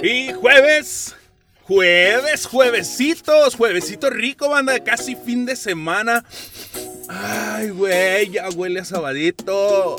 [0.00, 1.16] Y jueves,
[1.62, 6.24] jueves, juevesitos, juevesito rico, banda, casi fin de semana.
[7.08, 9.96] Ay, güey, ya huele a sabadito.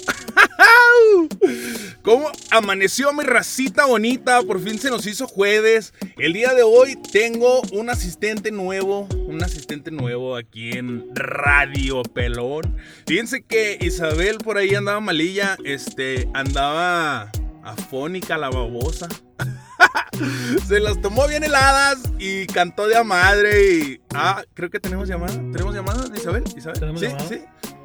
[2.02, 4.42] ¿Cómo amaneció mi racita bonita?
[4.44, 5.94] Por fin se nos hizo jueves.
[6.18, 12.78] El día de hoy tengo un asistente nuevo, un asistente nuevo aquí en Radio Pelón.
[13.06, 17.32] Fíjense que Isabel por ahí andaba malilla, este, andaba
[17.64, 19.10] afónica, la babosa.
[20.68, 24.02] Se las tomó bien heladas y cantó de a madre y...
[24.14, 25.34] Ah, creo que tenemos llamada.
[25.34, 26.44] ¿Tenemos llamada de Isabel?
[26.56, 26.98] ¿Isabel?
[26.98, 27.42] sí, sí.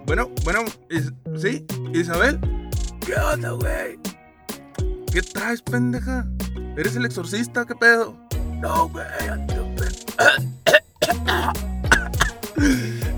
[0.07, 0.65] Bueno, bueno,
[1.37, 1.67] ¿sí?
[1.93, 2.39] ¿Isabel?
[3.05, 3.99] ¿Qué onda, güey?
[5.13, 6.27] ¿Qué traes, pendeja?
[6.77, 7.65] ¿Eres el exorcista?
[7.65, 8.19] ¿Qué pedo?
[8.61, 9.07] No, güey,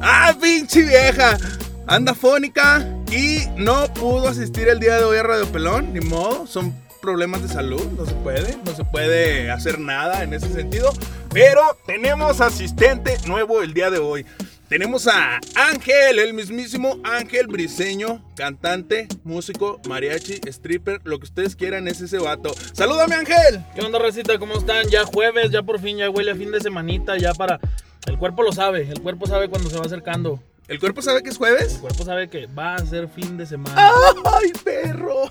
[0.01, 1.39] ¡Ah, pinche vieja!
[1.87, 6.47] Anda fónica y no pudo asistir el día de hoy a Radio Pelón, ni modo,
[6.47, 6.75] son
[7.07, 10.93] problemas de salud, no se puede, no se puede hacer nada en ese sentido.
[11.33, 14.27] Pero tenemos asistente nuevo el día de hoy.
[14.69, 21.87] Tenemos a Ángel, el mismísimo Ángel Briseño, cantante, músico, mariachi, stripper, lo que ustedes quieran
[21.87, 22.53] es ese vato.
[22.73, 23.65] ¡Salúdame, Ángel!
[23.77, 24.37] ¿Qué onda, Racita?
[24.41, 24.89] ¿Cómo están?
[24.89, 27.61] Ya jueves, ya por fin, ya huele a fin de semanita, ya para...
[28.07, 30.41] El cuerpo lo sabe, el cuerpo sabe cuando se va acercando.
[30.69, 31.75] ¿El cuerpo sabe que es jueves?
[31.75, 33.77] El cuerpo sabe que va a ser fin de semana.
[34.25, 35.31] ¡Ay, perro!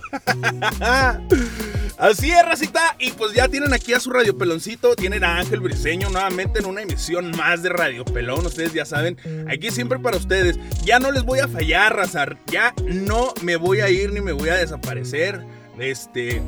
[1.98, 2.94] Así es, racita.
[2.98, 4.94] Y pues ya tienen aquí a su Radio Peloncito.
[4.96, 8.44] Tienen a Ángel Briseño nuevamente en una emisión más de Radio Pelón.
[8.44, 9.16] Ustedes ya saben,
[9.48, 10.58] aquí siempre para ustedes.
[10.84, 12.38] Ya no les voy a fallar, razar.
[12.46, 15.42] Ya no me voy a ir ni me voy a desaparecer.
[15.78, 16.42] Este.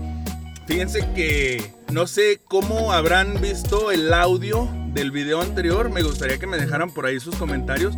[0.67, 5.89] Fíjense que no sé cómo habrán visto el audio del video anterior.
[5.89, 7.95] Me gustaría que me dejaran por ahí sus comentarios.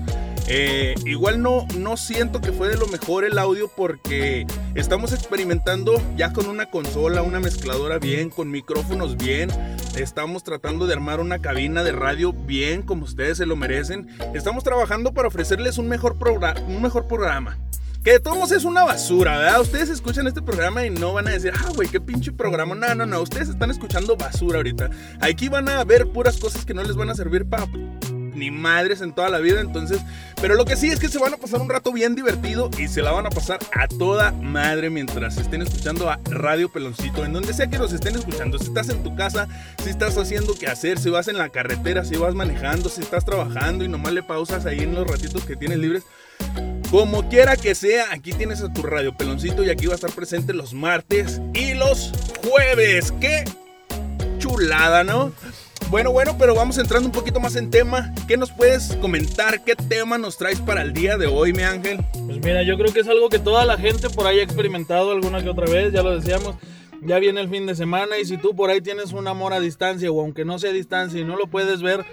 [0.53, 6.03] Eh, igual no, no siento que fue de lo mejor el audio porque estamos experimentando
[6.17, 9.49] ya con una consola, una mezcladora bien, con micrófonos bien.
[9.97, 14.09] Estamos tratando de armar una cabina de radio bien, como ustedes se lo merecen.
[14.35, 16.17] Estamos trabajando para ofrecerles un mejor,
[16.67, 17.57] un mejor programa.
[18.03, 19.61] Que de todos es una basura, ¿verdad?
[19.61, 22.75] Ustedes escuchan este programa y no van a decir, ah, güey, qué pinche programa.
[22.75, 23.21] No, no, no.
[23.21, 24.91] Ustedes están escuchando basura ahorita.
[25.21, 27.69] Aquí van a ver puras cosas que no les van a servir para
[28.41, 29.61] ni madres en toda la vida.
[29.61, 30.01] Entonces,
[30.41, 32.89] pero lo que sí es que se van a pasar un rato bien divertido y
[32.89, 37.25] se la van a pasar a toda madre mientras estén escuchando a Radio Peloncito.
[37.25, 38.59] En donde sea que nos estén escuchando.
[38.59, 39.47] Si estás en tu casa,
[39.85, 43.25] si estás haciendo qué hacer, si vas en la carretera, si vas manejando, si estás
[43.25, 46.03] trabajando y nomás le pausas ahí en los ratitos que tienes libres.
[46.91, 50.11] Como quiera que sea, aquí tienes a tu radio peloncito y aquí va a estar
[50.11, 52.13] presente los martes y los
[52.43, 53.13] jueves.
[53.21, 53.45] ¡Qué
[54.39, 55.33] chulada, ¿no?
[55.91, 58.15] Bueno, bueno, pero vamos entrando un poquito más en tema.
[58.29, 59.65] ¿Qué nos puedes comentar?
[59.65, 61.99] ¿Qué tema nos traes para el día de hoy, mi ángel?
[62.13, 65.11] Pues mira, yo creo que es algo que toda la gente por ahí ha experimentado
[65.11, 66.55] alguna que otra vez, ya lo decíamos.
[67.03, 69.59] Ya viene el fin de semana y si tú por ahí tienes un amor a
[69.59, 72.05] distancia o aunque no sea a distancia y no lo puedes ver,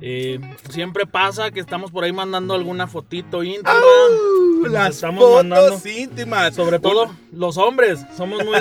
[0.00, 0.40] eh,
[0.70, 3.74] siempre pasa que estamos por ahí mandando alguna fotito íntima.
[4.70, 6.54] las estamos fotos íntimas.
[6.54, 8.00] Sobre todo los hombres.
[8.16, 8.58] Somos muy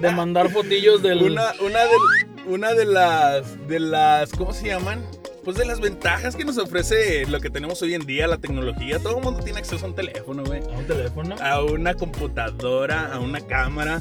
[0.00, 1.22] de, mandar fotillos del.
[1.22, 3.68] Una, una, de, una de las.
[3.68, 4.32] de las.
[4.32, 5.04] ¿Cómo se llaman?
[5.44, 9.00] Pues de las ventajas que nos ofrece lo que tenemos hoy en día, la tecnología.
[9.00, 10.62] Todo el mundo tiene acceso a un teléfono, güey.
[10.62, 11.34] ¿A un teléfono?
[11.40, 14.00] A una computadora, a una cámara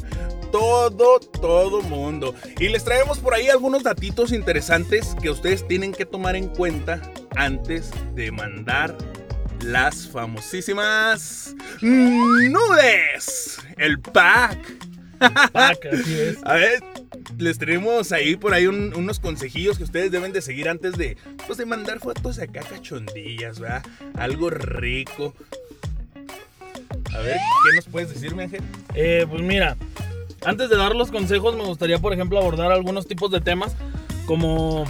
[0.52, 2.36] todo, todo mundo.
[2.60, 7.02] Y les traemos por ahí algunos datitos interesantes que ustedes tienen que tomar en cuenta
[7.36, 8.96] antes de mandar
[9.62, 13.60] las famosísimas nudes.
[13.78, 14.58] El pack.
[15.52, 16.38] Pack, así es.
[16.44, 16.84] A ver,
[17.42, 21.58] les tenemos ahí por ahí unos consejillos que ustedes deben de seguir antes de, pues,
[21.58, 23.84] de mandar fotos acá cachondillas, ¿verdad?
[24.16, 25.34] Algo rico.
[27.14, 28.62] A ver, ¿qué nos puedes decir, mi ángel?
[28.94, 29.76] Eh, pues mira,
[30.46, 33.76] antes de dar los consejos, me gustaría, por ejemplo, abordar algunos tipos de temas
[34.26, 34.86] como,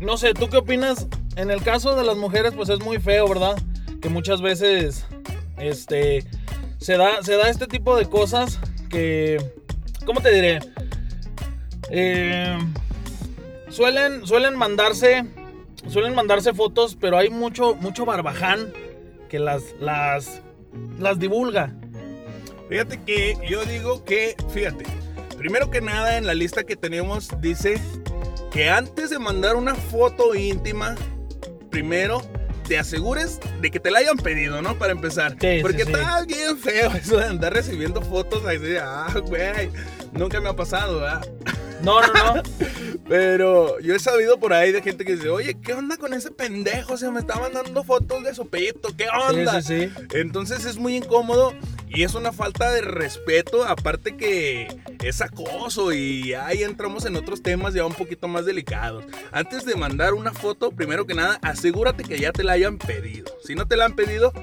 [0.00, 1.06] no sé, ¿tú qué opinas?
[1.36, 3.56] En el caso de las mujeres, pues es muy feo, ¿verdad?
[4.02, 5.06] Que muchas veces,
[5.58, 6.24] este,
[6.78, 8.58] se da, se da este tipo de cosas
[8.90, 9.40] que,
[10.04, 10.60] ¿cómo te diré?
[11.90, 12.58] Eh,
[13.70, 15.24] suelen, suelen mandarse,
[15.88, 18.72] suelen mandarse fotos, pero hay mucho, mucho barbaján
[19.28, 20.42] que las, las,
[20.98, 21.74] las divulga.
[22.68, 24.84] Fíjate que yo digo que, fíjate,
[25.38, 27.80] primero que nada en la lista que tenemos dice
[28.50, 30.94] que antes de mandar una foto íntima,
[31.70, 32.22] primero
[32.66, 34.78] te asegures de que te la hayan pedido, ¿no?
[34.78, 35.36] Para empezar.
[35.62, 39.70] Porque está bien feo eso de andar recibiendo fotos de, ah, güey,
[40.12, 41.26] nunca me ha pasado, ¿verdad?
[41.82, 42.42] No, no, no.
[43.08, 46.30] Pero yo he sabido por ahí de gente que dice, oye, ¿qué onda con ese
[46.30, 46.92] pendejo?
[46.92, 49.62] O sea, me está mandando fotos de su peito, ¿qué onda?
[49.62, 50.06] Sí, sí, sí.
[50.18, 51.54] Entonces es muy incómodo
[51.88, 54.68] Y es una falta de respeto, aparte que
[55.02, 59.06] es acoso y ahí entramos en otros temas ya un poquito más delicados.
[59.32, 63.32] Antes de mandar una foto, primero que nada, asegúrate que ya te la hayan pedido.
[63.42, 64.34] Si no te la han pedido,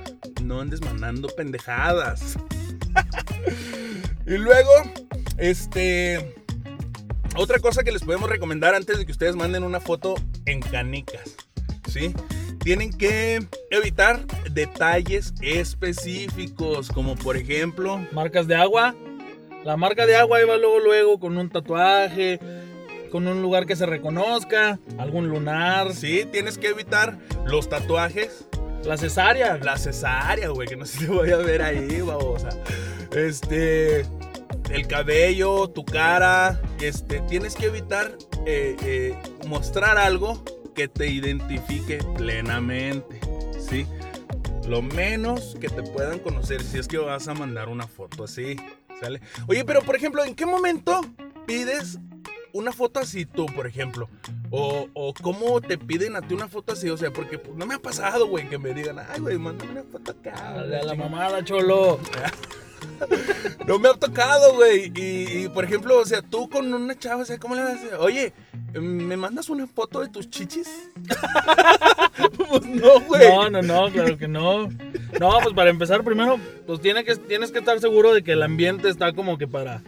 [0.42, 2.36] no andes mandando pendejadas.
[4.26, 4.72] y luego,
[5.38, 6.44] este...
[7.38, 10.16] Otra cosa que les podemos recomendar antes de que ustedes manden una foto
[10.46, 11.36] en canicas,
[11.90, 12.14] ¿sí?
[12.66, 18.04] tienen que evitar detalles específicos, como por ejemplo...
[18.12, 18.96] Marcas de agua.
[19.64, 22.40] La marca de agua iba luego, luego con un tatuaje,
[23.12, 25.94] con un lugar que se reconozca, algún lunar.
[25.94, 28.48] Sí, tienes que evitar los tatuajes.
[28.84, 29.58] La cesárea.
[29.58, 32.50] La cesárea, güey, que no sé si voy a ver ahí, babosa.
[33.16, 34.08] Este,
[34.69, 39.17] el cabello, tu cara, este, tienes que evitar eh, eh,
[39.47, 43.19] mostrar algo que te identifique plenamente,
[43.57, 43.88] ¿sí?
[44.67, 48.57] Lo menos que te puedan conocer si es que vas a mandar una foto así,
[49.00, 49.21] ¿sale?
[49.47, 51.01] Oye, pero por ejemplo, ¿en qué momento
[51.45, 52.00] pides
[52.51, 54.09] una foto así tú, por ejemplo?
[54.50, 57.65] O, o, cómo te piden a ti una foto así, o sea, porque pues, no
[57.65, 60.53] me ha pasado, güey, que me digan, ay, güey, mándame una foto acá.
[60.53, 62.00] Dale a la mamada, cholo.
[63.68, 64.92] no me ha tocado, güey.
[64.95, 67.74] Y, por ejemplo, o sea, tú con una chava, o sea, ¿cómo le vas a
[67.75, 67.89] decir?
[68.00, 68.33] Oye,
[68.74, 70.92] ¿me mandas una foto de tus chichis?
[72.50, 73.30] pues no, güey.
[73.30, 74.69] No, no, no, claro que no.
[75.19, 78.44] No, pues para empezar, primero, pues tiene que, tienes que estar seguro de que el
[78.44, 79.81] ambiente está como que para.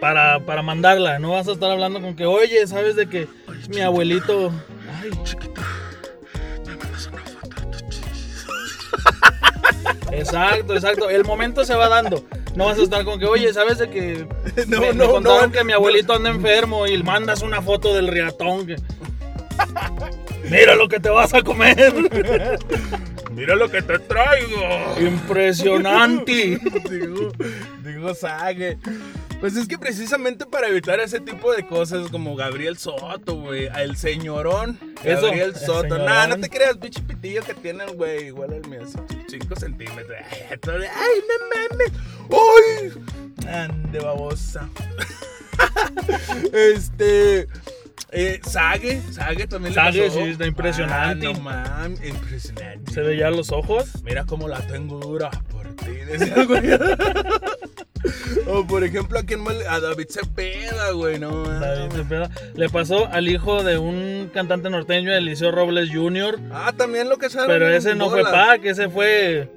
[0.00, 3.28] Para, para mandarla, no vas a estar hablando con que, oye, ¿sabes de que
[3.68, 4.50] mi abuelito...
[5.00, 5.62] Ay, chiquito,
[6.66, 7.22] me mandas una
[10.18, 11.10] Exacto, exacto.
[11.10, 12.24] El momento se va dando.
[12.54, 14.26] No vas a estar con que, oye, ¿sabes de que
[14.68, 18.66] no, me, no, contaron que mi abuelito anda enfermo y mandas una foto del riatón?
[18.66, 18.76] Que...
[20.50, 21.92] Mira lo que te vas a comer.
[23.32, 24.60] Mira lo que te traigo.
[25.00, 26.60] Impresionante.
[26.90, 27.32] digo,
[27.82, 28.78] digo, sague.
[29.42, 33.96] Pues es que precisamente para evitar ese tipo de cosas como Gabriel Soto, güey, el
[33.96, 35.98] señorón Gabriel Soto.
[35.98, 38.82] No, no te creas, pinche pitillo que tiene el güey, igual el mío,
[39.28, 40.16] 5 centímetros.
[40.30, 41.92] Ay, no mames.
[42.30, 43.52] ¡Ay!
[43.52, 44.68] Ande babosa.
[46.52, 47.48] este.
[48.12, 50.20] Eh, Sage, Sage también Sage, le pasó.
[50.20, 51.26] sí, está impresionante.
[51.26, 52.92] Ah, no mames, impresionante.
[52.92, 54.04] ¿Se veía los ojos?
[54.04, 56.62] Mira cómo la tengo dura por ti, decía el güey.
[58.46, 59.56] O por ejemplo, ¿a quién más?
[59.68, 61.42] A David Cepeda, güey, no.
[61.42, 62.30] David Cepeda.
[62.54, 66.38] Le pasó al hijo de un cantante norteño, Eliseo Robles Jr.
[66.52, 67.46] Ah, también lo que sabe.
[67.46, 69.50] Pero ese no fue Pac, ese fue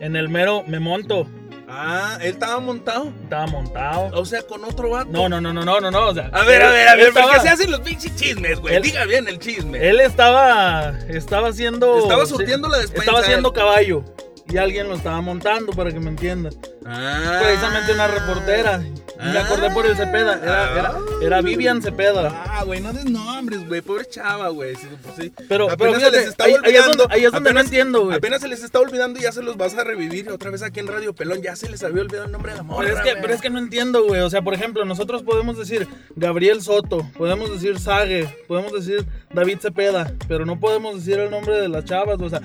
[0.00, 1.26] en el mero Me Monto.
[1.72, 3.12] Ah, él estaba montado.
[3.22, 4.10] Estaba montado.
[4.18, 5.10] O sea, con otro vato.
[5.12, 6.08] No, no, no, no, no, no, no.
[6.08, 8.58] O sea, a ver, a ver, a ver, ¿por qué se hacen los pinches chismes,
[8.58, 8.82] güey?
[8.82, 9.88] Diga bien el chisme.
[9.88, 10.98] Él estaba.
[11.08, 11.98] Estaba haciendo.
[11.98, 13.04] Estaba surtiendo la despensa.
[13.04, 14.04] Estaba haciendo caballo
[14.50, 16.52] y alguien lo estaba montando para que me entiendan.
[16.84, 18.82] Ah, Precisamente una reportera.
[19.18, 20.40] me acordé por el Cepeda.
[20.42, 22.44] Era, era, era Vivian Cepeda.
[22.48, 23.80] Ah, güey, no des nombres, güey.
[23.80, 24.74] Pobre chava, güey.
[25.16, 27.06] Sí, Pero, apenas se les está ahí, olvidando.
[27.10, 28.16] Ahí es donde, no entiendo, güey.
[28.16, 30.80] Apenas se les está olvidando y ya se los vas a revivir otra vez aquí
[30.80, 31.42] en Radio Pelón.
[31.42, 33.40] Ya se les había olvidado el nombre de la morra, pero es que, pero es
[33.40, 34.22] que no entiendo, güey.
[34.22, 35.86] O sea, por ejemplo, nosotros podemos decir
[36.16, 41.60] Gabriel Soto, podemos decir Sage, podemos decir David Cepeda, pero no podemos decir el nombre
[41.60, 42.20] de las chavas.
[42.20, 42.40] O sea,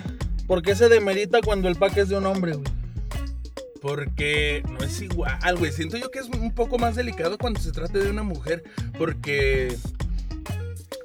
[0.48, 2.68] ¿Por qué se demerita cuando el pack es de un hombre, güey?
[3.82, 5.72] Porque no es igual, güey.
[5.72, 8.64] Siento yo que es un poco más delicado cuando se trata de una mujer.
[8.98, 9.76] Porque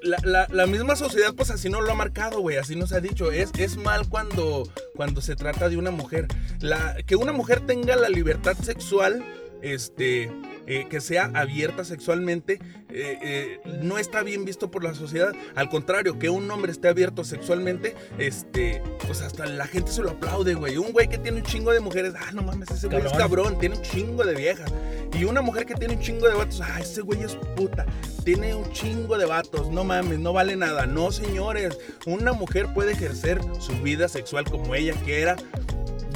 [0.02, 2.56] la, misma sociedad, pues así no lo ha marcado, güey.
[2.56, 3.32] Así nos ha dicho.
[3.32, 6.26] Es, es mal cuando, cuando se trata de una mujer.
[6.60, 9.24] La, que una mujer tenga la libertad sexual,
[9.62, 10.30] este
[10.70, 12.60] eh, que sea abierta sexualmente
[12.90, 15.32] eh, eh, no está bien visto por la sociedad.
[15.56, 20.10] Al contrario, que un hombre esté abierto sexualmente, este, pues hasta la gente se lo
[20.10, 20.76] aplaude, güey.
[20.76, 23.58] Un güey que tiene un chingo de mujeres, ah, no mames, ese güey es cabrón,
[23.58, 24.72] tiene un chingo de viejas.
[25.18, 27.84] Y una mujer que tiene un chingo de vatos, ah, ese güey es puta,
[28.24, 30.86] tiene un chingo de vatos, no mames, no vale nada.
[30.86, 35.34] No, señores, una mujer puede ejercer su vida sexual como ella quiera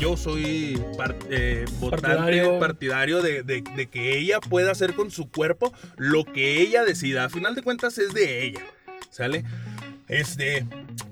[0.04, 0.78] yo soy
[1.30, 7.24] eh, votante, partidario, de, que ella pueda hacer con su cuerpo lo que ella decida.
[7.24, 8.60] A final de cuentas es de ella,
[9.08, 9.46] ¿sale?
[10.06, 10.66] Este,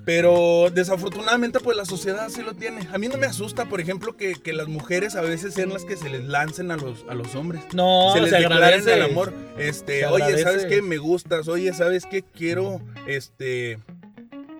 [0.05, 2.87] pero desafortunadamente pues la sociedad sí lo tiene.
[2.93, 5.97] A mí no me asusta, por ejemplo, que, las mujeres a veces sean las que
[5.97, 7.63] se les lancen a los, a los hombres.
[7.73, 9.33] No, se les declaren el amor.
[9.57, 10.83] Este, oye, ¿sabes qué?
[10.83, 11.47] Me gustas.
[11.47, 12.21] Oye, ¿sabes qué?
[12.21, 13.79] Quiero, este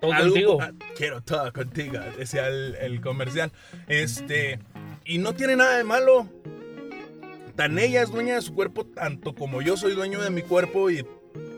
[0.10, 0.60] contigo.
[0.62, 3.52] Ah, quiero todo contigo, decía el, comercial.
[3.88, 4.60] Este,
[5.06, 6.28] y no tiene nada de malo.
[7.56, 10.90] Tan ella es dueña de su cuerpo, tanto como yo soy dueño de mi cuerpo
[10.90, 11.06] y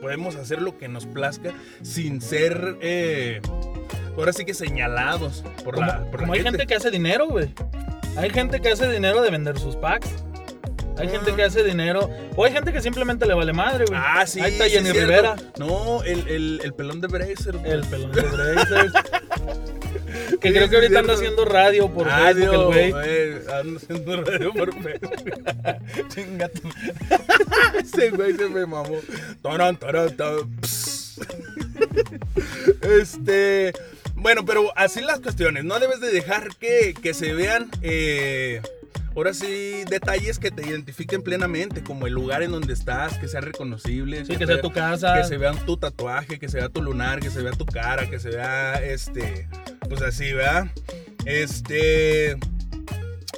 [0.02, 3.42] podemos hacer lo que nos plazca sin ser, eh,
[4.18, 7.54] ahora sí que señalados por la, por como hay gente que hace dinero, güey.
[8.18, 10.25] Hay gente que hace dinero de vender sus packs.
[10.98, 11.36] Hay gente Ah.
[11.36, 12.10] que hace dinero.
[12.36, 14.00] O hay gente que simplemente le vale madre, güey.
[14.02, 14.40] Ah, sí.
[14.42, 14.92] Ahí está sí, Jenny.
[14.92, 15.36] Rivera.
[15.60, 17.58] No, el, el, el pelón de Bracer.
[17.58, 17.72] güey.
[17.72, 18.94] El pelón de Brazers.
[20.42, 21.00] que Sí, creo que ahorita cierto.
[21.00, 23.34] anda haciendo radio por Radio, Facebook, el güey.
[23.60, 26.08] Ando haciendo radio por Facebook.
[26.14, 26.70] Chinga tu-
[27.80, 29.00] Ese güey se me mamó.
[29.42, 30.50] Tarán, tarán, tarán.
[32.82, 33.74] Este.
[34.16, 35.64] Bueno, pero así las cuestiones.
[35.66, 37.70] No debes de dejar que, que se vean.
[37.82, 38.62] eh,
[39.16, 43.40] Ahora sí, detalles que te identifiquen plenamente, como el lugar en donde estás, que sea
[43.40, 44.26] reconocible.
[44.26, 45.16] Sí, que sea tu casa.
[45.16, 48.10] que se vean tu tatuaje, que se vea tu lunar, que se vea tu cara,
[48.10, 49.48] que se vea este,
[49.88, 50.68] pues así, ¿verdad?
[51.26, 52.38] Este,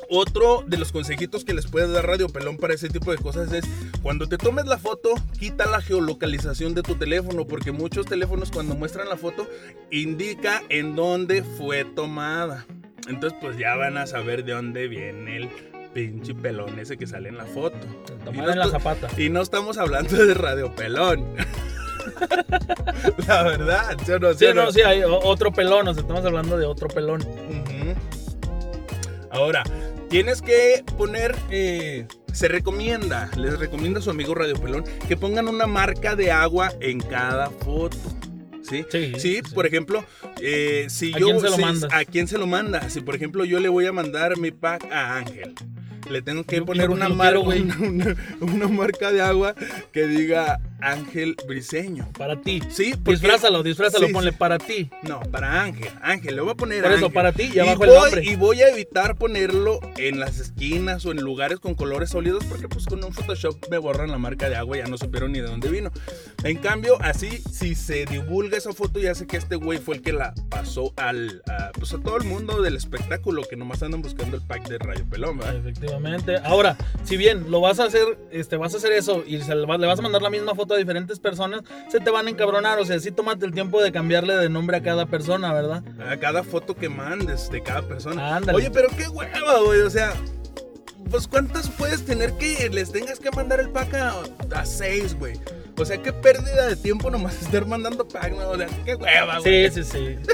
[0.10, 3.52] otro de los consejitos que les puede dar Radio Pelón para ese tipo de cosas
[3.52, 3.66] es
[4.02, 8.74] cuando te tomes la foto, quita la geolocalización de tu teléfono, porque muchos teléfonos cuando
[8.74, 9.48] muestran la foto
[9.92, 12.66] indica en dónde fue tomada.
[13.08, 15.50] Entonces, pues ya van a saber de dónde viene el
[15.94, 17.78] pinche pelón ese que sale en la foto.
[18.22, 19.08] Y Tomar no en la zapata.
[19.18, 21.26] y no estamos hablando de Radio Pelón.
[23.28, 24.32] La verdad, ¿sí o no?
[24.34, 24.66] ¿Sí Sí, o no?
[24.66, 25.86] no, sí, hay otro pelón.
[25.94, 27.22] Sea, estamos hablando de otro pelón.
[29.32, 29.64] Ahora,
[30.10, 31.36] tienes que poner.
[31.50, 36.32] eh, se recomienda, les recomienda a su amigo Radio Pelón que pongan una marca de
[36.32, 37.98] agua en cada foto.
[38.70, 38.86] ¿Sí?
[38.92, 39.54] Sí, Sí, sí.
[39.54, 40.04] por ejemplo,
[40.42, 41.26] eh, si ¿A yo.
[41.28, 41.94] quién se lo mandas?
[41.94, 42.90] ¿A quién se lo manda?
[42.90, 45.54] Si, por ejemplo, yo le voy a mandar mi pack a Ángel.
[46.10, 47.62] Le tengo que Yo- poner yo una, lo marca, quiero, güey.
[47.80, 49.56] una, una- una marca de agua
[49.92, 52.08] que diga Ángel Briseño.
[52.18, 52.62] Para ti.
[52.70, 54.38] Sí, porque- Disfrázalo, disfrázalo, Sí, ponle sí.
[54.38, 54.90] para ti.
[55.04, 55.90] No, para Ángel.
[56.02, 57.14] Ángel, le voy a poner Por eso, Ángel.
[57.14, 58.24] para ti y abajo el voy, nombre.
[58.26, 62.68] Y voy a evitar ponerlo en las esquinas o en lugares con colores sólidos porque
[62.68, 65.40] pues con un Photoshop me borran la marca de agua y ya no supieron ni
[65.40, 65.92] de dónde vino.
[66.44, 70.02] En cambio, así, si se divulga esa foto, ya sé que este güey fue el
[70.02, 74.02] que la pasó al, a, pues a todo el mundo del espectáculo que nomás andan
[74.02, 75.56] buscando el pack de Radio Pelón, ¿verdad?
[75.58, 76.38] Efectivamente.
[76.44, 79.66] Ahora, si bien lo vas a hacer, este, vas a hacer eso y se le,
[79.66, 82.30] va- le vas a mandar la misma foto a diferentes personas, se te van a
[82.30, 82.80] encabronar.
[82.80, 85.84] O sea, sí tómate el tiempo de cambiarle de nombre a cada persona, ¿verdad?
[86.10, 88.36] A cada foto que mandes de cada persona.
[88.38, 88.58] Ándale.
[88.58, 89.82] Oye, pero qué hueva, güey.
[89.82, 90.14] O sea,
[91.10, 94.14] pues cuántas puedes tener que les tengas que mandar el pack a,
[94.56, 95.40] a seis, güey.
[95.78, 98.50] O sea, qué pérdida de tiempo nomás estar mandando pack, ¿no?
[98.50, 99.70] O sea, qué hueva, güey.
[99.72, 100.34] Sí, sí, sí.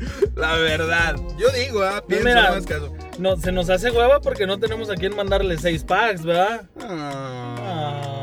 [0.34, 1.16] La verdad.
[1.38, 2.50] Yo digo, ah, pienso mira.
[2.52, 2.92] más caso.
[3.18, 6.66] No, se nos hace hueva porque no tenemos a quién mandarle seis packs, ¿verdad?
[6.80, 7.56] Ah.
[7.58, 8.15] Ah.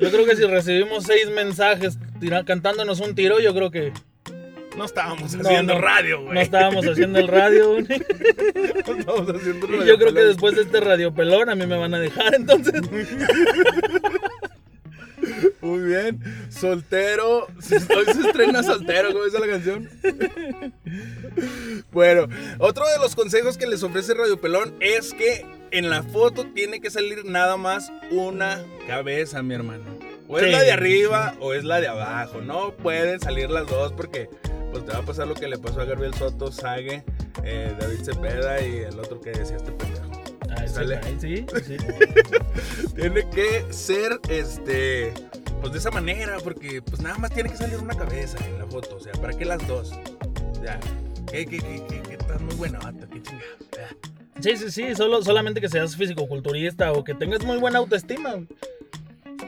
[0.00, 3.92] Yo creo que si recibimos seis mensajes tira- cantándonos un tiro, yo creo que
[4.76, 5.80] No estábamos haciendo no.
[5.80, 6.34] radio, güey.
[6.34, 7.76] no estábamos haciendo el radio.
[8.86, 9.84] No estábamos haciendo Y radio.
[9.86, 12.82] yo creo que después de este radio pelón a mí me van a dejar, entonces.
[15.62, 16.20] Muy bien.
[16.50, 17.46] Soltero.
[17.46, 17.76] Hoy se
[18.26, 19.88] estrena soltero, ¿cómo dice la canción?
[21.90, 25.44] Bueno, otro de los consejos que les ofrece Radio Pelón es que
[25.78, 29.84] en la foto tiene que salir nada más una cabeza, mi hermano.
[30.28, 30.50] O es Sí.
[30.50, 32.40] la de arriba o es la de abajo.
[32.40, 34.28] No pueden salir las dos porque
[34.72, 37.04] pues te va a pasar lo que le pasó a Gabriel Soto, Sague,
[37.44, 40.10] eh, David Cepeda y el otro que decía este pendejo.
[40.58, 41.00] Sí, Sale.
[41.20, 41.76] sí, sí.
[42.96, 45.12] Tiene que ser, este,
[45.60, 48.66] pues de esa manera, porque pues nada más tiene que salir una cabeza en la
[48.66, 49.92] foto, o sea, ¿para qué las dos?
[51.30, 52.78] Que, que, que, que, que estás muy buena,
[53.12, 53.44] qué chingada.
[54.40, 58.40] Sí, sí, sí, solo, solamente que seas fisicoculturista o que tengas muy buena autoestima.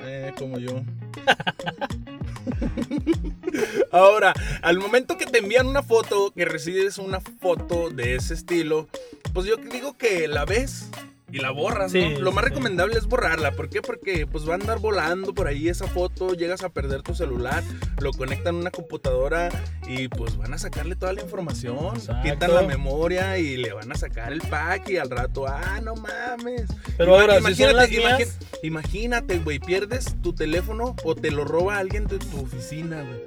[0.03, 0.83] Eh, como yo.
[3.91, 8.89] Ahora, al momento que te envían una foto, que recibes una foto de ese estilo,
[9.33, 10.89] pues yo digo que la ves
[11.37, 12.21] y la borras, Sí, ¿no?
[12.21, 13.53] Lo más recomendable es borrarla.
[13.53, 13.83] ¿Por qué?
[13.83, 17.63] Porque pues va a andar volando por ahí esa foto, llegas a perder tu celular,
[18.01, 19.49] lo conectan a una computadora
[19.87, 22.23] y pues van a sacarle toda la información, Exacto.
[22.31, 25.95] quitan la memoria y le van a sacar el pack y al rato, ah, no
[25.97, 26.65] mames.
[26.97, 31.79] Pero Ima- ahora, si imagínate, mías- imagínate, güey, pierdes tu teléfono o te lo roba
[31.79, 33.21] alguien de tu oficina, güey.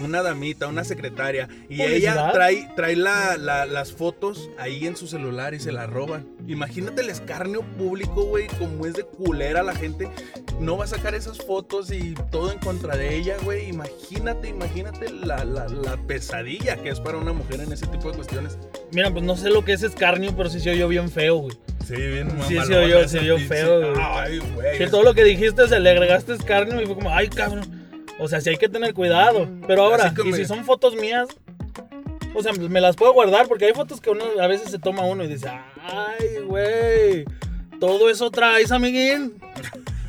[0.00, 1.48] Una damita, una secretaria.
[1.68, 5.88] Y ella trae, trae la- la- las fotos ahí en su celular y se las
[5.90, 6.26] roban.
[6.46, 10.08] Imagínate el escarnio público, güey, como es de culera la gente.
[10.60, 13.68] No va a sacar esas fotos y todo en contra de ella, güey.
[13.68, 18.16] Imagínate, imagínate la, la- la pesadilla que es para una mujer en ese tipo de
[18.16, 18.58] cuestiones.
[18.92, 21.56] Mira, pues no sé lo que es escarnio, pero sí se oyó bien feo, güey.
[21.86, 24.02] Sí, bien Sí, se oyó- se oyó feo, güey.
[24.04, 24.78] Ay, güey.
[24.78, 27.77] Que todo lo que dijiste se le agregaste escarnio y fue como, ay, cabrón.
[28.18, 29.48] O sea, sí hay que tener cuidado.
[29.66, 31.28] Pero ahora, y si son fotos mías,
[32.34, 35.02] o sea, me las puedo guardar porque hay fotos que uno a veces se toma
[35.02, 35.48] uno y dice,
[35.82, 37.24] ay, güey,
[37.80, 39.34] todo eso traes, amiguín.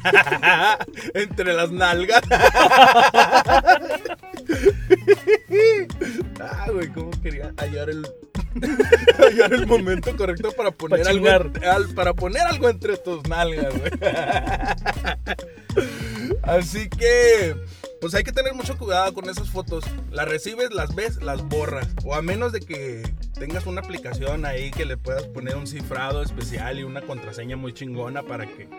[1.14, 2.22] Entre las nalgas.
[6.40, 8.08] ah, güey, cómo quería hallar el
[9.20, 13.74] hallar el momento correcto para poner Pa' algo al- para poner algo entre tus nalgas,
[13.78, 13.92] güey.
[16.44, 17.56] Así que
[18.00, 19.84] pues hay que tener mucho cuidado con esas fotos.
[20.12, 21.88] Las recibes, las ves, las borras.
[22.04, 23.04] O a menos de que
[23.38, 27.74] tengas una aplicación ahí que le puedas poner un cifrado especial y una contraseña muy
[27.74, 28.70] chingona para que.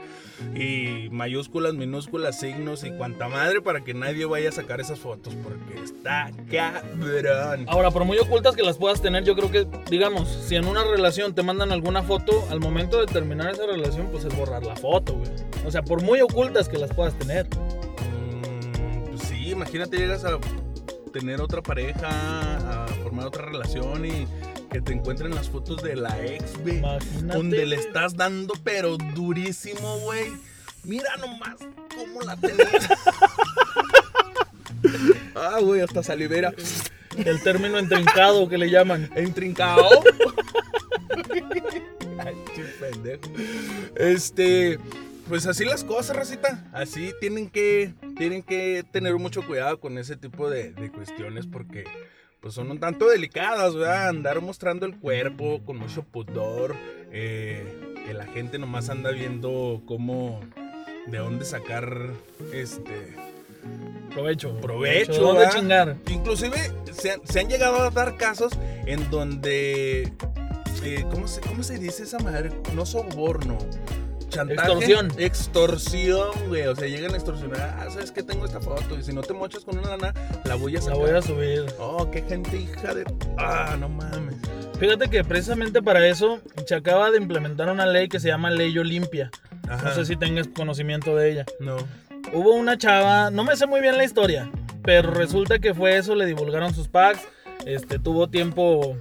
[0.55, 5.35] Y mayúsculas, minúsculas, signos y cuanta madre para que nadie vaya a sacar esas fotos.
[5.43, 7.67] Porque está cabrón.
[7.69, 10.85] Ahora, por muy ocultas que las puedas tener, yo creo que, digamos, si en una
[10.85, 14.77] relación te mandan alguna foto, al momento de terminar esa relación, pues es borrar la
[14.77, 15.31] foto, güey.
[15.67, 17.47] O sea, por muy ocultas que las puedas tener.
[19.71, 20.37] Imagínate llegas a
[21.13, 24.27] tener otra pareja, a formar otra relación y
[24.69, 26.83] que te encuentren las fotos de la ex, güey.
[27.23, 30.33] Donde le estás dando pero durísimo, güey.
[30.83, 31.55] Mira nomás
[31.97, 32.89] cómo la tenías.
[35.37, 36.53] ah, güey, hasta salivera.
[37.17, 39.09] El término entrincado que le llaman.
[39.15, 39.89] Entrincado.
[42.19, 42.35] Ay,
[42.81, 43.23] pendejo.
[43.95, 44.81] Este,
[45.31, 46.69] pues así las cosas, racita.
[46.73, 51.85] Así tienen que, tienen que tener mucho cuidado con ese tipo de, de cuestiones porque
[52.41, 54.09] pues son un tanto delicadas, ¿verdad?
[54.09, 56.75] Andar mostrando el cuerpo con mucho pudor,
[57.13, 60.41] eh, que la gente nomás anda viendo cómo,
[61.07, 62.11] de dónde sacar,
[62.53, 63.15] este,
[64.13, 64.59] Provecho.
[64.61, 65.13] provecho.
[65.21, 65.55] ¿Dónde ¿verdad?
[65.59, 65.97] chingar?
[66.11, 66.57] Inclusive
[66.93, 68.53] se, han- se han llegado a dar casos
[68.87, 70.11] en donde,
[70.83, 72.51] eh, ¿cómo, se, ¿cómo se dice esa madre?
[72.75, 73.59] No soborno.
[74.31, 74.61] Chantaje.
[74.73, 75.13] Extorsión.
[75.19, 76.67] Extorsión, güey.
[76.67, 77.77] O sea, llegan a extorsionar.
[77.79, 78.23] Ah, ¿sabes qué?
[78.23, 78.99] Tengo esta foto.
[78.99, 80.99] Y si no te mochas con una lana, la voy a La sacar.
[80.99, 81.67] voy a subir.
[81.79, 83.05] Oh, qué gente hija de...
[83.37, 84.37] Ah, no mames.
[84.79, 88.77] Fíjate que precisamente para eso se acaba de implementar una ley que se llama Ley
[88.79, 89.31] Olimpia.
[89.69, 89.91] Ajá.
[89.91, 91.47] No sé si tengas conocimiento de ella.
[91.59, 91.77] No.
[92.33, 94.51] Hubo una chava, no me sé muy bien la historia,
[94.83, 97.21] pero resulta que fue eso, le divulgaron sus packs,
[97.67, 98.97] este, tuvo tiempo,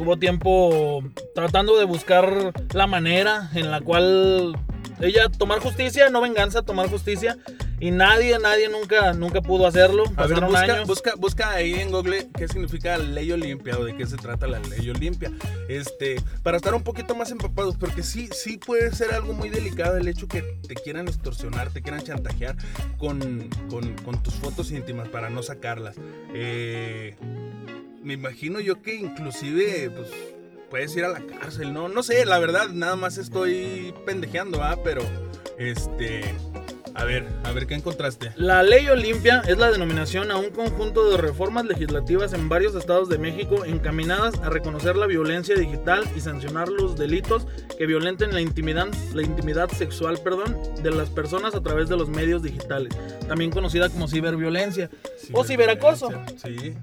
[0.00, 1.04] tuvo tiempo
[1.34, 4.56] tratando de buscar la manera en la cual
[4.98, 7.36] ella tomar justicia, no venganza, tomar justicia,
[7.80, 10.04] y nadie, nadie nunca, nunca pudo hacerlo.
[10.16, 10.86] A ver, busca, años.
[10.86, 14.58] busca, busca ahí en Google qué significa ley Olimpia o de qué se trata la
[14.60, 15.30] ley Olimpia.
[15.68, 19.98] Este, para estar un poquito más empapados, porque sí, sí puede ser algo muy delicado
[19.98, 22.56] el hecho que te quieran extorsionar, te quieran chantajear
[22.96, 25.96] con, con, con tus fotos íntimas para no sacarlas.
[26.32, 27.16] Eh,
[28.02, 30.08] me imagino yo que inclusive, pues,
[30.70, 31.88] puedes ir a la cárcel, ¿no?
[31.88, 34.78] No sé, la verdad, nada más estoy pendejeando, ¿ah?
[34.82, 35.02] Pero,
[35.58, 36.22] este,
[36.94, 38.32] a ver, a ver, ¿qué encontraste?
[38.36, 43.08] La Ley Olimpia es la denominación a un conjunto de reformas legislativas en varios estados
[43.08, 48.40] de México encaminadas a reconocer la violencia digital y sancionar los delitos que violenten la
[48.40, 52.92] intimidad, la intimidad sexual perdón, de las personas a través de los medios digitales,
[53.26, 54.90] también conocida como ciberviolencia
[55.32, 56.10] o ciberacoso.
[56.42, 56.74] Sí.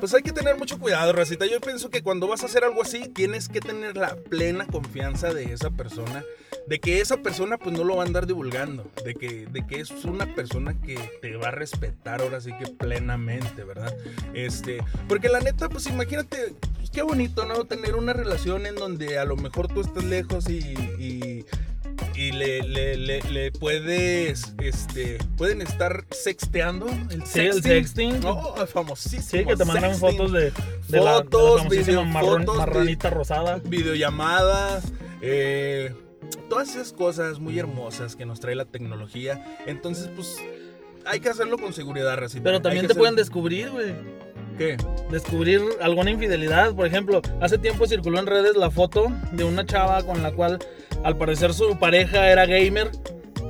[0.00, 1.46] Pues hay que tener mucho cuidado, Racita.
[1.46, 5.32] Yo pienso que cuando vas a hacer algo así, tienes que tener la plena confianza
[5.34, 6.24] de esa persona.
[6.66, 8.88] De que esa persona pues no lo va a andar divulgando.
[9.04, 12.66] De que, de que es una persona que te va a respetar ahora sí que
[12.66, 13.94] plenamente, ¿verdad?
[14.34, 17.64] Este, porque la neta, pues imagínate, pues, qué bonito, ¿no?
[17.64, 21.17] Tener una relación en donde a lo mejor tú estás lejos y...
[22.38, 26.86] le, le, le, le puedes, este, pueden estar sexteando.
[27.10, 28.24] El Sí, el sexting.
[28.24, 29.22] Oh, el famosísimo.
[29.22, 30.16] Sí, que te mandan sexting.
[30.18, 30.52] fotos de, de la,
[30.88, 33.60] de la Fotos, video, marrón- fotos, marranita rosada.
[33.64, 34.84] Videollamadas,
[35.20, 35.92] eh,
[36.48, 39.44] todas esas cosas muy hermosas que nos trae la tecnología.
[39.66, 40.36] Entonces, pues,
[41.04, 42.44] hay que hacerlo con seguridad, Racita.
[42.44, 43.92] Pero también te hacer- pueden descubrir, güey.
[44.56, 44.76] ¿Qué?
[45.08, 46.74] descubrir alguna infidelidad.
[46.74, 50.58] Por ejemplo, hace tiempo circuló en redes la foto de una chava con la cual
[51.04, 52.90] al parecer su pareja era gamer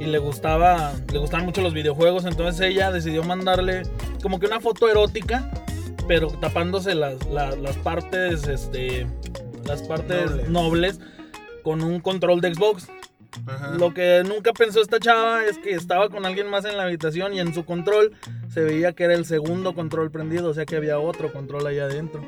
[0.01, 3.83] y le gustaba le gustaban mucho los videojuegos, entonces ella decidió mandarle
[4.23, 5.51] como que una foto erótica,
[6.07, 9.07] pero tapándose las, la- las partes este
[9.65, 10.49] las partes Noble.
[10.49, 11.01] nobles
[11.63, 12.89] con un control de Xbox.
[13.47, 13.75] Ajá.
[13.79, 17.35] Lo que nunca pensó esta chava es que estaba con alguien más en la habitación
[17.35, 18.13] y en su control
[18.53, 21.85] se veía que era el segundo control prendido, o sea que había otro control allá
[21.85, 22.23] adentro.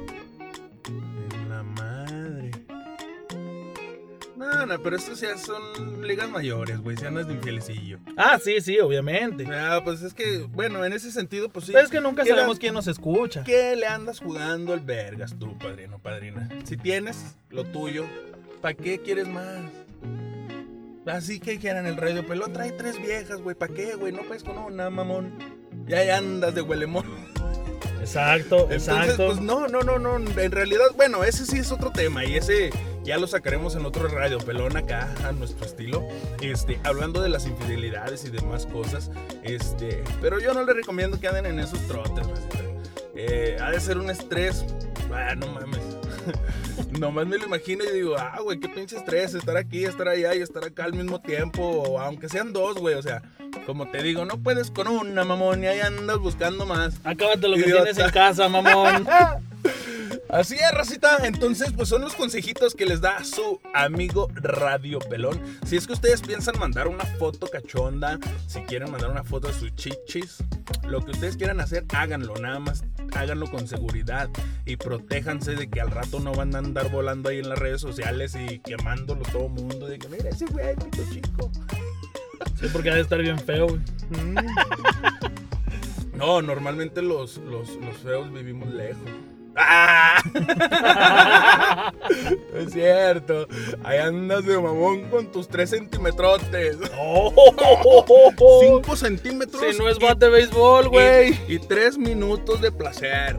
[4.60, 6.94] No, no, pero estos ya son ligas mayores, güey.
[6.96, 7.98] Ya no es de infielecillo.
[8.16, 9.46] Ah, sí, sí, obviamente.
[9.50, 11.72] Ah, pues es que, bueno, en ese sentido, pues sí.
[11.72, 13.42] Pero es que nunca ¿Qué le- sabemos quién nos escucha.
[13.42, 16.46] ¿Qué le andas jugando el vergas tú, padrino, padrina?
[16.64, 18.04] Si tienes lo tuyo,
[18.60, 19.60] ¿para qué quieres más?
[21.06, 23.56] Así que quieran el radio pelón, trae tres viejas, güey.
[23.56, 24.12] ¿Para qué, güey?
[24.12, 25.32] No puedes con una, mamón.
[25.86, 27.06] Ya, ya andas de huelemón.
[28.00, 29.26] Exacto, Entonces, exacto.
[29.26, 30.16] pues no, no, no, no.
[30.18, 32.24] En realidad, bueno, ese sí es otro tema.
[32.24, 32.70] Y ese
[33.10, 36.06] ya lo sacaremos en otro radio pelón acá, a nuestro estilo.
[36.40, 39.10] Este, hablando de las infidelidades y demás cosas.
[39.42, 42.58] Este, pero yo no le recomiendo que anden en esos trotes, racita.
[43.16, 44.64] Eh, ha de ser un estrés
[45.12, 45.80] Ah, no mames.
[47.00, 50.36] Nomás me lo imagino y digo, ah, güey, qué pinche estrés estar aquí, estar allá
[50.36, 53.22] y estar acá al mismo tiempo, aunque sean dos, güey, o sea,
[53.66, 56.94] como te digo, no puedes con una, mamón, y ahí andas buscando más.
[57.02, 59.04] Acábate lo que tienes en casa, mamón.
[60.32, 61.18] Así es, racita.
[61.24, 65.40] Entonces, pues son los consejitos que les da su amigo Radio Pelón.
[65.66, 69.54] Si es que ustedes piensan mandar una foto cachonda, si quieren mandar una foto de
[69.54, 70.44] sus chichis,
[70.86, 72.36] lo que ustedes quieran hacer, háganlo.
[72.36, 74.30] Nada más háganlo con seguridad
[74.66, 77.80] y protéjanse de que al rato no van a andar volando ahí en las redes
[77.80, 79.88] sociales y quemándolo todo el mundo.
[79.88, 81.50] De que, mira, ese güey, pito chico.
[82.60, 83.80] Sí, porque ha de estar bien feo, güey.
[86.12, 89.08] No, normalmente los, los, los feos vivimos lejos.
[89.56, 90.22] ¡Ah!
[92.54, 93.46] es cierto.
[93.82, 96.78] Ahí andas de mamón con tus 3 centímetrotes.
[97.02, 99.62] Oh, 5 centímetros.
[99.62, 101.38] si no es bate de béisbol, güey.
[101.48, 103.36] Y 3 minutos de placer.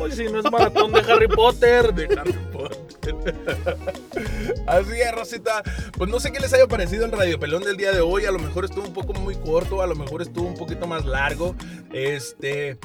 [0.00, 1.94] Oh, si no es maratón de Harry Potter.
[1.94, 3.34] De Harry Potter.
[4.66, 5.62] Así es, Rosita.
[5.96, 8.26] Pues no sé qué les haya parecido el Radio Pelón del día de hoy.
[8.26, 11.04] A lo mejor estuvo un poco muy corto, a lo mejor estuvo un poquito más
[11.04, 11.54] largo.
[11.92, 12.78] Este.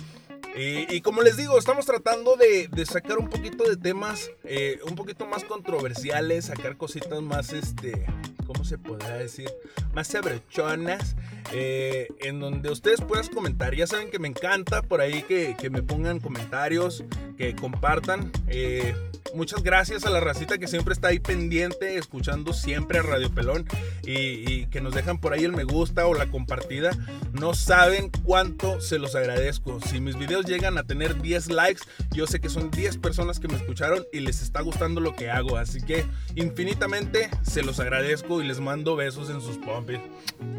[0.55, 5.25] Y, como les digo, estamos tratando de, sacar un poquito de temas eh, un poquito
[5.25, 8.05] más controversiales, sacar cositas más, este,
[8.45, 9.49] ¿cómo se podrá decir?
[9.95, 11.15] Más sabrochonas,
[11.51, 13.75] eh, en donde ustedes puedan comentar.
[13.75, 17.03] Ya saben que me encanta por ahí que, que me pongan comentarios,
[17.37, 18.31] que compartan.
[18.47, 18.95] Eh,
[19.33, 23.65] muchas gracias a la racita que siempre está ahí pendiente, escuchando siempre a Radio Pelón
[24.03, 26.91] y, y, que nos dejan por ahí el me gusta o la compartida.
[27.31, 29.79] No saben cuánto se los agradezco.
[29.81, 33.47] Si mis videos llegan a tener 10 likes, yo sé que son 10 personas que
[33.47, 35.57] me escucharon y les está gustando lo que hago.
[35.57, 39.99] Así que infinitamente se los agradezco y les mando besos en sus pompis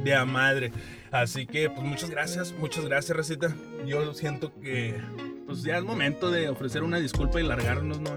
[0.03, 0.73] de a madre.
[1.11, 3.55] Así que pues muchas gracias, muchas gracias Recita.
[3.87, 5.01] Yo siento que
[5.47, 8.11] pues ya es momento de ofrecer una disculpa y largarnos, ¿no?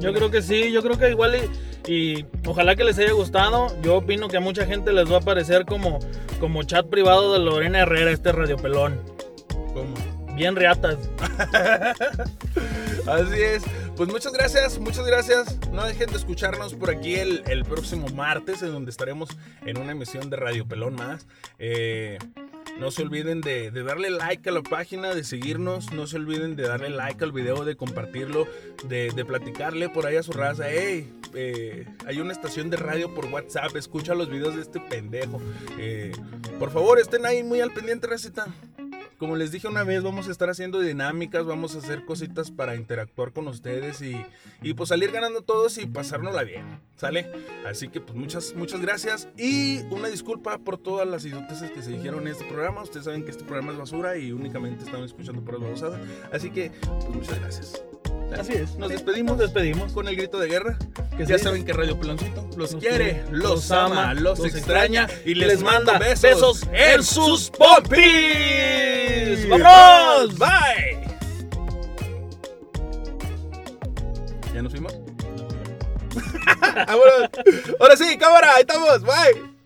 [0.00, 1.36] Yo creo que sí, yo creo que igual
[1.86, 3.66] y, y, ojalá que les haya gustado.
[3.82, 5.98] Yo opino que a mucha gente les va a parecer como,
[6.40, 9.00] como chat privado de Lorena Herrera, este radio pelón.
[9.74, 9.94] ¿Cómo?
[10.34, 10.96] Bien reatas.
[13.06, 13.64] Así es.
[13.98, 15.58] Pues muchas gracias, muchas gracias.
[15.72, 19.28] No dejen de escucharnos por aquí el, próximo martes, en donde estaremos
[19.66, 21.26] en una emisión de Radio Pelón más.
[21.58, 22.16] Eh,
[22.78, 25.92] no se olviden de, darle like a la página, de seguirnos.
[25.92, 28.46] No se olviden de darle like al video, de compartirlo,
[28.84, 30.66] de, de platicarle por ahí a su raza.
[30.70, 33.74] Hey, eh, hay una estación de radio por WhatsApp.
[33.74, 35.40] Escucha los videos de este pendejo.
[35.76, 36.12] Eh,
[36.60, 38.46] por favor, estén ahí muy al pendiente, receta.
[39.18, 42.76] Como les dije una vez, vamos a estar haciendo dinámicas, vamos a hacer cositas para
[42.76, 44.16] interactuar con ustedes y,
[44.62, 47.28] y pues salir ganando todos y pasárnosla bien, ¿sale?
[47.66, 51.90] Así que pues muchas, muchas gracias y una disculpa por todas las idioteces que se
[51.90, 52.82] dijeron en este programa.
[52.82, 56.00] Ustedes saben que este programa es basura y únicamente estamos escuchando por babosadas.
[56.32, 57.82] Así que pues muchas gracias.
[58.36, 58.76] Así es.
[58.76, 60.78] Nos despedimos, Nos despedimos con el grito de guerra.
[61.16, 61.44] Que ya sí.
[61.44, 65.62] saben que Radio Peloncito los, Los quiere, los, ama, los, extraña, extraña y les les
[65.62, 69.48] manda besos, besos en sus sus pompis.
[69.48, 70.38] ¡Vámonos!
[70.38, 71.08] Bye.
[74.54, 74.94] ¿Ya nos fuimos?
[76.86, 77.30] Vámonos.
[77.80, 79.02] Ahora sí, cámara, ahí estamos.
[79.02, 79.57] Bye.